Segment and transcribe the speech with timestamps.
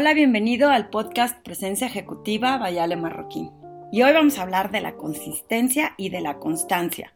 [0.00, 3.50] Hola, bienvenido al podcast Presencia Ejecutiva Vayale Marroquín.
[3.90, 7.14] Y hoy vamos a hablar de la consistencia y de la constancia.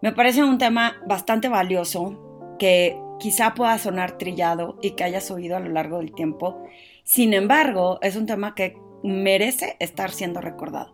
[0.00, 5.56] Me parece un tema bastante valioso que quizá pueda sonar trillado y que hayas oído
[5.56, 6.62] a lo largo del tiempo.
[7.02, 10.92] Sin embargo, es un tema que merece estar siendo recordado.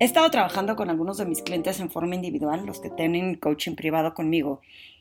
[0.00, 3.76] He estado trabajando con algunos de mis clientes en forma individual, los que tienen coaching
[3.76, 4.60] privado conmigo,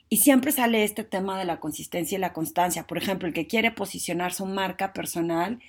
[0.10, 2.86] y siempre sale este tema de la consistencia y la constancia.
[2.88, 5.60] Por ejemplo, el que quiere posicionar su marca personal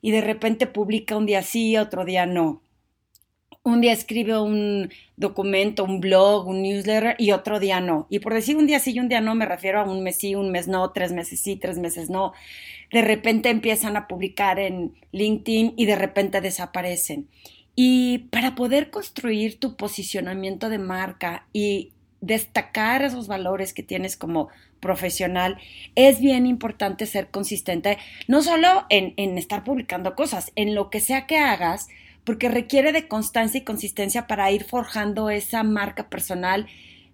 [0.00, 2.62] y de repente publica un día sí, otro día no.
[3.64, 8.08] Un día escribe un documento, un blog, un newsletter y otro día no.
[8.10, 10.16] Y por decir un día sí y un día no me refiero a un mes
[10.16, 12.32] sí, un mes no, tres meses sí, tres meses no.
[12.90, 17.28] De repente empiezan a publicar en LinkedIn y de repente desaparecen.
[17.76, 24.48] Y para poder construir tu posicionamiento de marca y destacar esos valores que tienes como
[24.80, 25.58] profesional,
[25.94, 31.00] es bien importante ser consistente, no solo en, en, estar publicando cosas, en lo que
[31.00, 31.88] sea que hagas,
[32.24, 36.66] porque requiere de constancia y consistencia para ir forjando esa marca personal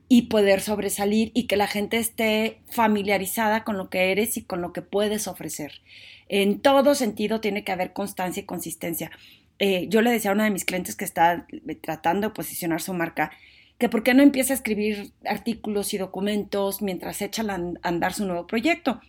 [0.09, 4.63] y poder sobresalir y que la gente esté familiarizada con lo que eres y con
[4.63, 5.81] lo que puedes ofrecer.
[6.29, 9.11] En todo sentido tiene que haber constancia y consistencia.
[9.59, 11.47] Eh, yo le decía a una de mis clientes que está
[11.83, 13.33] tratando de posicionar su marca,
[13.79, 18.27] que por qué no empieza a escribir artículos y documentos mientras echa a andar su
[18.27, 19.01] nuevo proyecto.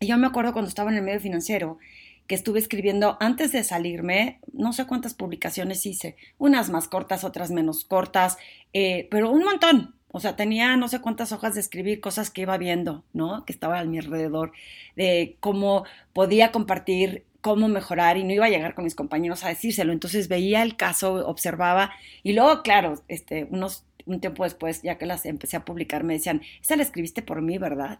[0.00, 1.78] Y yo me acuerdo cuando estaba en el medio financiero,
[2.26, 7.50] que estuve escribiendo antes de salirme, no sé cuántas publicaciones hice, unas más cortas, otras
[7.50, 8.38] menos cortas,
[8.72, 9.94] eh, pero un montón.
[10.12, 13.44] O sea, tenía no sé cuántas hojas de escribir cosas que iba viendo, ¿no?
[13.44, 14.52] Que estaba a mi alrededor,
[14.96, 19.48] de cómo podía compartir cómo mejorar y no iba a llegar con mis compañeros a
[19.48, 19.92] decírselo.
[19.92, 25.06] Entonces veía el caso, observaba y luego, claro, este, unos, un tiempo después, ya que
[25.06, 27.98] las empecé a publicar, me decían, esa la escribiste por mí, ¿verdad?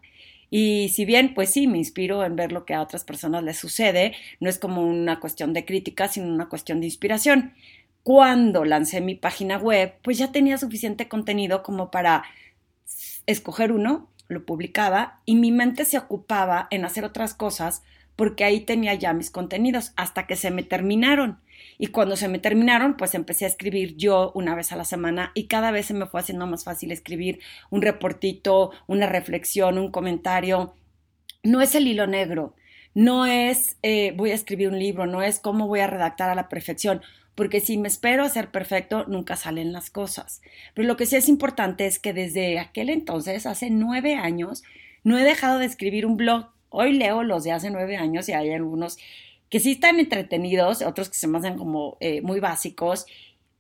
[0.51, 3.59] Y si bien, pues sí, me inspiro en ver lo que a otras personas les
[3.59, 7.53] sucede, no es como una cuestión de crítica, sino una cuestión de inspiración.
[8.03, 12.23] Cuando lancé mi página web, pues ya tenía suficiente contenido como para
[13.27, 17.83] escoger uno, lo publicaba y mi mente se ocupaba en hacer otras cosas
[18.15, 21.39] porque ahí tenía ya mis contenidos hasta que se me terminaron.
[21.79, 25.33] Y cuando se me terminaron, pues empecé a escribir yo una vez a la semana
[25.35, 29.91] y cada vez se me fue haciendo más fácil escribir un reportito, una reflexión, un
[29.91, 30.75] comentario.
[31.43, 32.55] No es el hilo negro,
[32.95, 36.35] no es eh, voy a escribir un libro, no es cómo voy a redactar a
[36.35, 37.03] la perfección,
[37.35, 40.41] porque si me espero a ser perfecto, nunca salen las cosas.
[40.75, 44.63] Pero lo que sí es importante es que desde aquel entonces, hace nueve años,
[45.05, 48.33] no he dejado de escribir un blog Hoy leo los de hace nueve años y
[48.33, 48.99] hay algunos
[49.51, 53.07] que sí están entretenidos, otros que se me hacen como eh, muy básicos,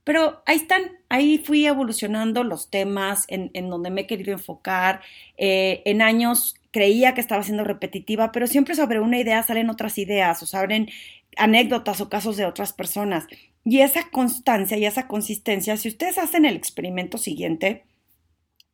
[0.07, 5.01] pero ahí están, ahí fui evolucionando los temas en, donde me he querido enfocar.
[5.37, 9.99] Eh, en años creía que estaba siendo repetitiva, pero siempre sobre una idea salen otras
[9.99, 10.91] ideas o salen
[11.37, 13.27] anécdotas o casos de otras personas.
[13.65, 17.83] Y esa constancia y esa consistencia, si ustedes hacen el experimento siguiente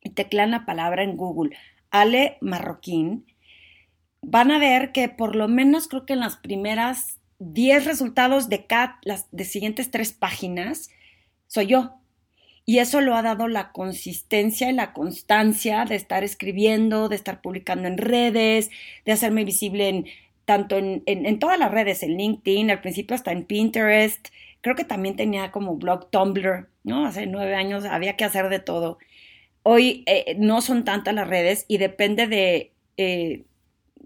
[0.01, 1.57] y teclean la palabra en Google,
[1.89, 3.25] Ale Marroquín,
[4.23, 8.65] van a ver que por lo menos creo que en las primeras 10 resultados de
[8.65, 10.89] cada, las de siguientes tres páginas
[11.47, 11.95] soy yo.
[12.65, 17.41] Y eso lo ha dado la consistencia y la constancia de estar escribiendo, de estar
[17.41, 18.71] publicando en redes,
[19.05, 20.05] de hacerme visible en
[20.45, 24.27] tanto en, en, todas las redes, en LinkedIn, al principio hasta en Pinterest,
[24.61, 27.05] creo que también tenía como blog Tumblr, ¿no?
[27.05, 28.97] Hace nueve años había que hacer de todo.
[29.63, 33.43] Hoy eh, no son tantas las redes y depende de eh,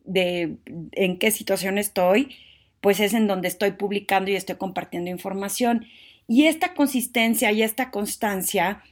[0.07, 0.57] de
[0.94, 2.35] en qué situación estoy,
[2.81, 5.85] pues es en donde estoy publicando y estoy compartiendo información.
[6.28, 8.84] Y esta consistencia y esta constancia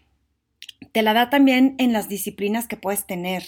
[0.91, 3.43] te la da también en las disciplinas que puedes tener.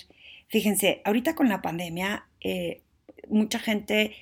[0.48, 2.82] Fíjense, ahorita con la pandemia, eh,
[3.30, 4.16] mucha gente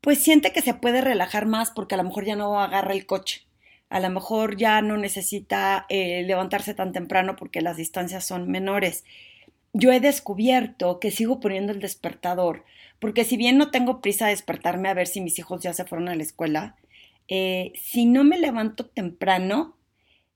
[0.00, 3.06] pues siente que se puede relajar más porque a lo mejor ya no agarra el
[3.06, 3.42] coche.
[3.88, 9.04] A lo mejor ya no necesita eh, levantarse tan temprano porque las distancias son menores
[9.78, 12.64] yo he descubierto que sigo poniendo el despertador,
[12.98, 15.84] porque si bien no tengo prisa de despertarme a ver si mis hijos ya se
[15.84, 16.76] fueron a la escuela,
[17.28, 19.76] eh, si no me levanto temprano,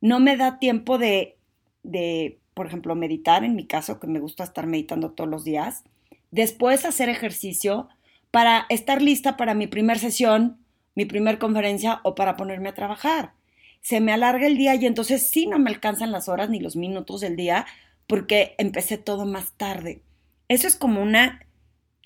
[0.02, 1.38] no me da tiempo de,
[1.82, 5.84] de, por ejemplo, meditar, en mi caso, que me gusta estar meditando todos los días,
[6.30, 7.88] después hacer ejercicio
[8.30, 10.58] para estar lista para mi primer sesión,
[10.94, 13.32] mi primer conferencia o para ponerme a trabajar.
[13.80, 16.76] Se me alarga el día y entonces sí no me alcanzan las horas ni los
[16.76, 17.64] minutos del día
[18.10, 20.02] porque empecé todo más tarde.
[20.48, 21.46] Eso es como una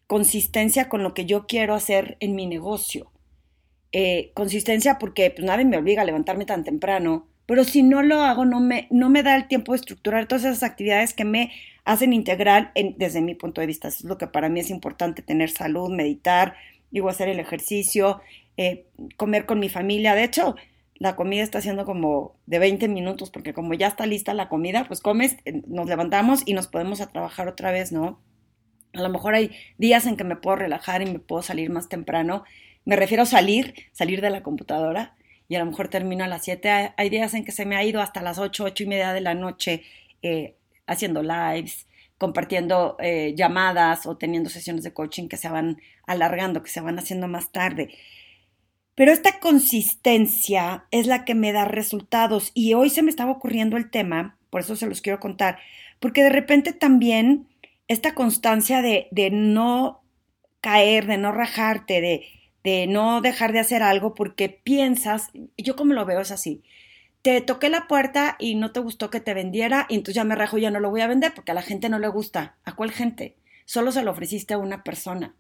[0.07, 3.11] consistencia con lo que yo quiero hacer en mi negocio.
[3.91, 8.21] Eh, consistencia porque pues, nadie me obliga a levantarme tan temprano, pero si no lo
[8.21, 11.53] hago no me, no me da el tiempo de estructurar todas esas actividades que me
[11.87, 13.89] hacen integral desde mi punto de vista.
[13.89, 16.55] Eso es lo que para mí es importante, tener salud, meditar,
[16.91, 18.21] digo, hacer el ejercicio,
[18.59, 18.85] eh,
[19.17, 20.15] comer con mi familia.
[20.15, 20.55] De hecho,
[20.97, 24.85] la comida está siendo como de 20 minutos, porque como ya está lista la comida,
[24.87, 28.21] pues comes, eh, nos levantamos y nos podemos a trabajar otra vez, ¿no?
[28.95, 31.89] A lo mejor hay días en que me puedo relajar y me puedo salir más
[31.89, 32.45] temprano.
[32.85, 35.17] Me refiero a salir, salir de la computadora
[35.49, 36.93] y a lo mejor termino a las 7.
[36.97, 39.21] Hay días en que se me ha ido hasta las 8, 8 y media de
[39.21, 39.83] la noche
[40.23, 40.57] eh,
[40.87, 41.89] haciendo lives,
[42.19, 46.99] compartiendo eh, llamadas o teniendo sesiones de coaching que se van alargando, que se van
[46.99, 47.91] haciendo más tarde.
[48.95, 53.77] Pero esta consistencia es la que me da resultados y hoy se me estaba ocurriendo
[53.77, 55.59] el tema, por eso se los quiero contar,
[55.99, 57.49] porque de repente también
[57.89, 60.03] esta constancia de, de no
[60.61, 62.25] caer, de no rajarte, de,
[62.63, 66.63] de no dejar de hacer algo porque piensas, yo como lo veo es así,
[67.23, 70.37] te toqué la puerta y no te gustó que te vendiera y entonces ya me
[70.37, 72.57] rajo, ya no lo voy a vender porque a la gente no le gusta.
[72.65, 73.37] ¿A cuál gente?
[73.65, 75.35] Solo se lo ofreciste a una persona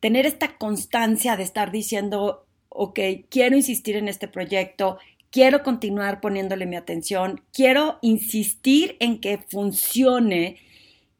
[0.00, 2.98] tener esta constancia de estar diciendo, ok,
[3.28, 4.98] quiero insistir en este proyecto,
[5.30, 10.56] quiero continuar poniéndole mi atención, quiero insistir en que funcione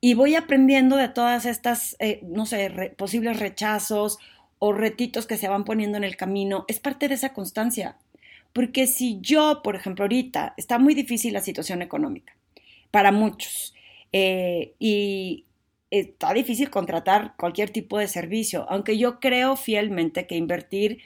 [0.00, 4.18] y voy aprendiendo de todas estas, eh, no sé, posibles rechazos
[4.58, 6.64] o retitos que se van poniendo en el camino.
[6.68, 7.96] Es parte de esa constancia.
[8.52, 12.34] Porque si yo, por ejemplo, ahorita está muy difícil la situación económica
[12.90, 13.74] para muchos
[14.12, 15.44] eh, y
[15.90, 21.02] está difícil contratar cualquier tipo de servicio, aunque yo creo fielmente que invertir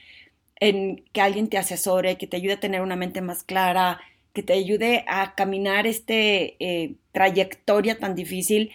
[0.61, 4.01] en que alguien te asesore, que te ayude a tener una mente más clara,
[4.33, 8.73] que te ayude a caminar este eh, trayectoria tan difícil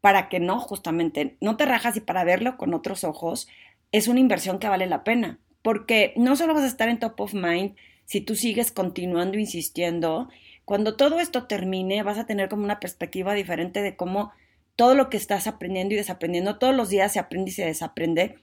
[0.00, 3.48] para que no, justamente, no te rajas y para verlo con otros ojos,
[3.92, 7.20] es una inversión que vale la pena, porque no solo vas a estar en top
[7.20, 10.28] of mind si tú sigues continuando insistiendo,
[10.64, 14.32] cuando todo esto termine vas a tener como una perspectiva diferente de cómo
[14.76, 18.38] todo lo que estás aprendiendo y desaprendiendo, todos los días se aprende y se desaprende.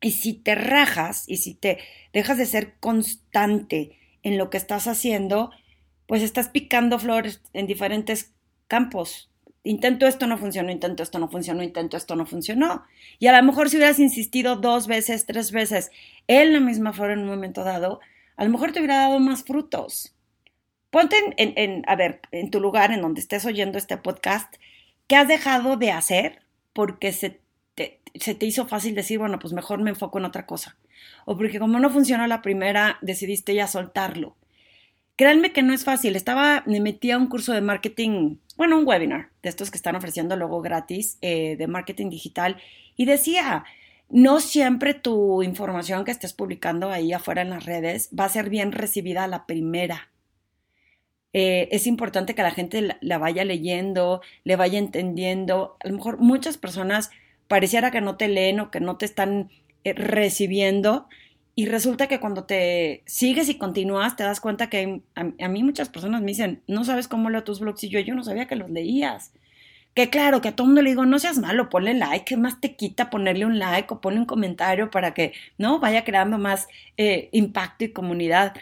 [0.00, 1.78] Y si te rajas y si te
[2.12, 5.50] dejas de ser constante en lo que estás haciendo,
[6.06, 8.32] pues estás picando flores en diferentes
[8.66, 9.30] campos.
[9.64, 12.84] Intento esto, no funcionó, intento esto, no funcionó, intento esto, no funcionó.
[13.20, 15.92] Y a lo mejor si hubieras insistido dos veces, tres veces
[16.26, 18.00] en la misma flor en un momento dado,
[18.36, 20.16] a lo mejor te hubiera dado más frutos.
[20.90, 24.52] Ponte en, en, a ver, en tu lugar, en donde estés oyendo este podcast,
[25.06, 27.40] ¿Qué has dejado de hacer porque se
[27.74, 30.76] te, hizo fácil decir, bueno, pues mejor me enfoco en otra cosa?
[31.24, 34.36] O porque como no funcionó la primera, decidiste ya soltarlo.
[35.16, 36.16] Créanme que no es fácil.
[36.16, 39.96] Estaba, me metí a un curso de marketing, bueno, un webinar de estos que están
[39.96, 42.56] ofreciendo luego gratis eh, de marketing digital
[42.96, 43.64] y decía,
[44.08, 48.50] no siempre tu información que estés publicando ahí afuera en las redes va a ser
[48.50, 50.11] bien recibida la primera.
[51.32, 55.76] Eh, es importante que la gente la, vaya leyendo, le vaya entendiendo.
[55.82, 57.10] A lo mejor muchas personas
[57.48, 59.50] pareciera que no te leen o que no te están
[59.84, 61.08] eh, recibiendo
[61.54, 65.88] y resulta que cuando te sigues y continúas te das cuenta que a, mí muchas
[65.90, 68.56] personas me dicen, no sabes cómo leo tus blogs y yo, yo no sabía que
[68.56, 69.32] los leías.
[69.94, 72.60] Que claro, que a todo mundo le digo, no seas malo, ponle like, ¿qué más
[72.60, 75.80] te quita ponerle un like o ponle un comentario para que, ¿no?
[75.80, 78.54] Vaya creando más eh, impacto y comunidad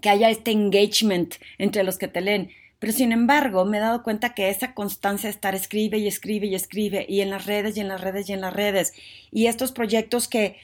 [0.00, 2.50] que haya este engagement entre los que te leen.
[2.78, 6.46] Pero sin embargo, me he dado cuenta que esa constancia de estar escribe y escribe
[6.46, 8.92] y escribe, y en las redes y en las redes y en las redes,
[9.30, 10.56] y estos proyectos que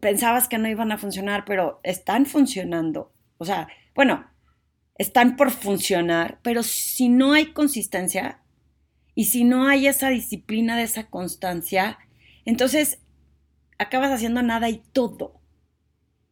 [0.00, 3.12] pensabas que no iban a funcionar, pero están funcionando.
[3.38, 4.26] O sea, bueno,
[4.98, 8.40] están por funcionar, pero si no hay consistencia
[9.14, 11.98] y si no hay esa disciplina de esa constancia,
[12.44, 12.98] entonces
[13.78, 15.40] acabas haciendo nada y todo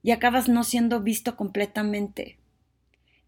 [0.04, 2.36] y acabas no siendo visto completamente.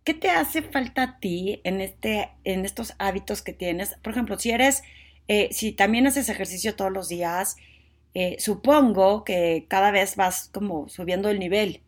[0.04, 3.96] ¿Qué te hace falta a ti en, este, en estos hábitos que tienes?
[4.02, 4.82] Por ejemplo, si eres,
[5.26, 7.56] eh, si también haces ejercicio todos los días,
[8.12, 11.80] eh, supongo que cada vez vas como subiendo el nivel.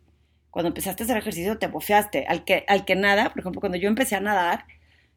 [0.49, 2.25] Cuando empezaste a hacer ejercicio te bofeaste.
[2.25, 4.65] Al que, al que nada, por ejemplo, cuando yo empecé a nadar,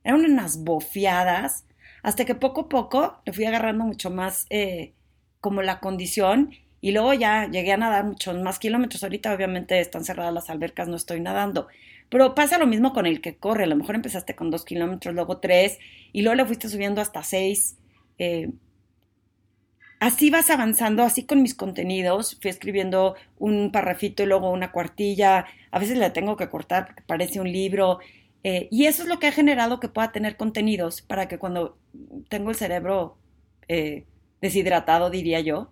[0.05, 1.65] eran unas bofeadas,
[2.03, 4.93] hasta que poco a poco le fui agarrando mucho más eh,
[5.41, 6.51] como la condición
[6.83, 9.05] y luego ya llegué a nadar muchos más kilómetros.
[9.05, 11.69] Ahorita obviamente están cerradas las albercas, no estoy nadando.
[12.11, 13.65] Pero pasa lo mismo con el que corre.
[13.65, 15.79] A lo mejor empezaste con dos kilómetros, luego tres,
[16.13, 17.79] y luego le fuiste subiendo hasta seis.
[18.19, 18.51] Eh,
[20.01, 22.37] así vas avanzando, así con mis contenidos.
[22.43, 25.47] Fui escribiendo un parrafito y luego una cuartilla.
[25.71, 28.01] A veces le tengo que cortar porque parece un libro.
[28.43, 31.79] Eh, y eso es lo que ha generado que pueda tener contenidos para que cuando
[32.29, 33.17] tengo el cerebro
[33.69, 34.05] eh,
[34.41, 35.71] deshidratado, diría yo,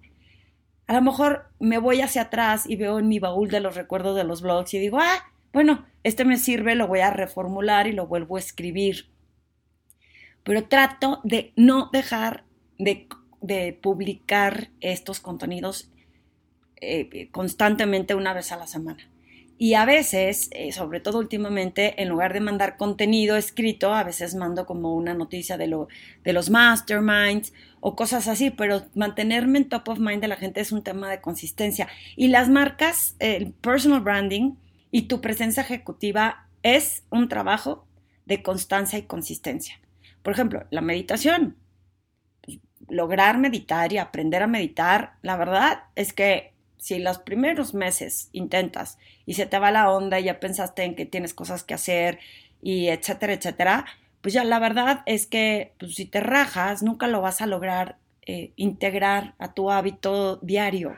[0.90, 4.16] a lo mejor me voy hacia atrás y veo en mi baúl de los recuerdos
[4.16, 7.92] de los blogs y digo, ah, bueno, este me sirve, lo voy a reformular y
[7.92, 9.06] lo vuelvo a escribir.
[10.42, 12.42] Pero trato de no dejar
[12.76, 13.06] de,
[13.80, 15.92] publicar estos contenidos
[16.80, 19.08] eh, constantemente una vez a la semana.
[19.62, 24.34] Y a veces, eh, sobre todo últimamente, en lugar de mandar contenido escrito, a veces
[24.34, 25.88] mando como una noticia de, lo,
[26.24, 30.62] de los masterminds o cosas así, pero mantenerme en top of mind de la gente
[30.62, 31.88] es un tema de consistencia.
[32.16, 34.54] Y las marcas, el personal branding
[34.90, 37.86] y tu presencia ejecutiva es un trabajo
[38.24, 39.78] de constancia y consistencia.
[40.22, 41.58] Por ejemplo, la meditación.
[42.88, 48.98] Lograr meditar y aprender a meditar, la verdad es que si los primeros meses intentas
[49.26, 52.18] y se te va la onda y ya pensaste en que tienes cosas que hacer
[52.62, 53.86] y etcétera, etcétera,
[54.22, 57.98] pues ya la verdad es que pues, si te rajas, nunca lo vas a lograr
[58.26, 60.96] eh, integrar a tu hábito diario.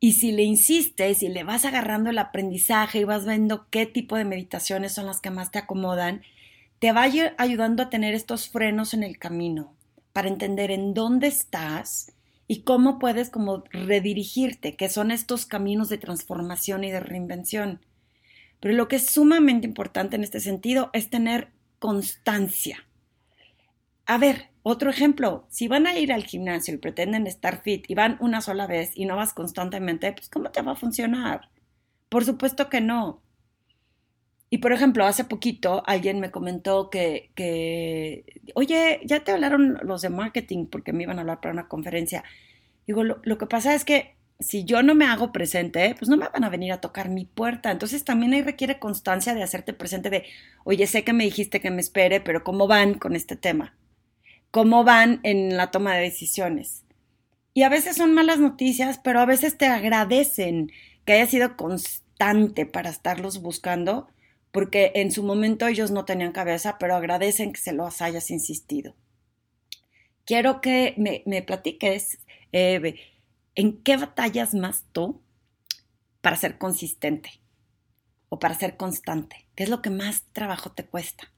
[0.00, 4.16] Y si le insistes y le vas agarrando el aprendizaje y vas viendo qué tipo
[4.16, 6.22] de meditaciones son las que más te acomodan,
[6.78, 9.74] te va ayudando a tener estos frenos en el camino
[10.12, 12.12] para entender en dónde estás
[12.50, 17.78] y cómo puedes como redirigirte, que son estos caminos de transformación y de reinvención.
[18.58, 22.88] Pero lo que es sumamente importante en este sentido es tener constancia.
[24.04, 27.94] A ver, otro ejemplo, si van a ir al gimnasio y pretenden estar fit y
[27.94, 31.50] van una sola vez y no vas constantemente, pues ¿cómo te va a funcionar?
[32.08, 33.22] Por supuesto que no.
[34.50, 40.02] Y por ejemplo, hace poquito alguien me comentó que, que, oye, ya te hablaron los
[40.02, 42.24] de marketing porque me iban a hablar para una conferencia.
[42.84, 46.16] Digo, lo, lo, que pasa es que si yo no me hago presente, pues no
[46.16, 47.70] me van a venir a tocar mi puerta.
[47.70, 50.24] Entonces también ahí requiere constancia de hacerte presente de,
[50.64, 53.76] oye, sé que me dijiste que me espere, pero ¿cómo van con este tema?
[54.50, 56.82] ¿Cómo van en la toma de decisiones?
[57.54, 60.72] Y a veces son malas noticias, pero a veces te agradecen
[61.04, 64.08] que haya sido constante para estarlos buscando
[64.52, 68.94] porque en su momento ellos no tenían cabeza, pero agradecen que se los hayas insistido.
[70.24, 72.18] Quiero que me, platiques,
[72.52, 75.22] ¿en qué batallas más tú
[76.20, 77.40] para ser consistente
[78.28, 79.48] o para ser constante?
[79.54, 81.32] ¿Qué es lo que más trabajo te cuesta?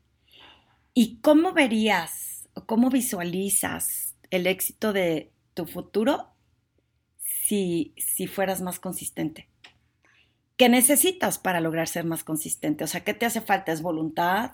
[0.94, 6.28] ¿Y cómo verías o cómo visualizas el éxito de tu futuro
[7.18, 9.48] si, si fueras más consistente?
[10.62, 12.84] ¿Qué necesitas para lograr ser más consistente?
[12.84, 13.72] O sea, ¿qué te hace falta?
[13.72, 14.52] ¿Es voluntad?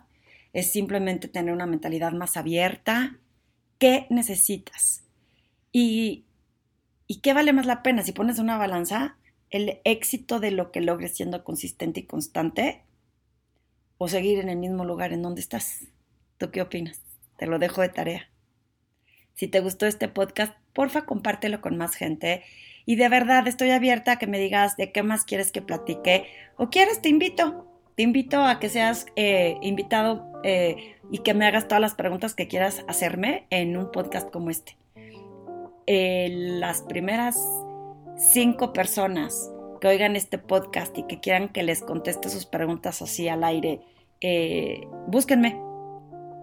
[0.55, 3.19] ¿Es simplemente tener una mentalidad más abierta?
[3.79, 5.05] ¿Qué necesitas?
[5.71, 6.25] Y,
[7.07, 8.03] ¿Y qué vale más la pena?
[8.03, 9.19] Si pones una balanza,
[9.50, 12.85] el éxito de lo que logres siendo consistente y constante
[13.99, 15.88] o seguir en el mismo lugar en donde estás.
[16.38, 17.03] ¿Tú qué opinas?
[17.37, 18.31] Te lo dejo de tarea.
[19.35, 22.45] Si te gustó este podcast, porfa compártelo con más gente
[22.88, 26.25] y de verdad estoy abierta a que me digas de qué más quieres que platique
[26.57, 27.66] o quieres, te invito.
[27.97, 32.35] Te invito a que seas eh, invitado eh, y que me hagas todas las preguntas
[32.35, 34.78] que quieras hacerme en un podcast como este.
[35.87, 37.38] Eh, las primeras
[38.16, 39.50] cinco personas
[39.83, 43.83] que oigan este podcast y que quieran que les conteste sus preguntas así al aire,
[45.09, 45.61] búsquenme.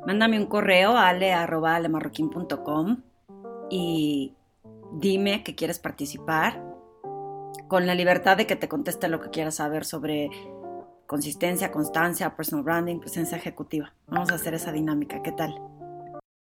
[0.06, 3.02] Mándame un correo a ale.alemarroquín.com
[3.72, 4.34] y
[4.96, 6.64] dime que quieres participar,
[7.68, 10.30] con la libertad de que te conteste lo que quieras saber sobre
[11.08, 13.94] consistencia, constancia, personal branding, presencia ejecutiva.
[14.08, 15.56] Vamos a hacer esa dinámica, ¿qué tal?